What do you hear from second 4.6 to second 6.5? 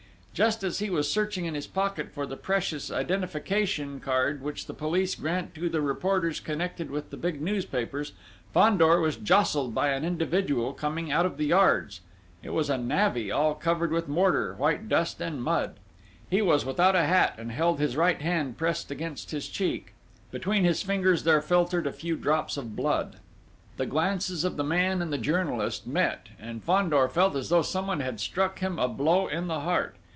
the police grant to the reporters